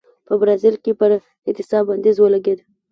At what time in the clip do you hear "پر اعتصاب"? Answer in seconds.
0.99-1.83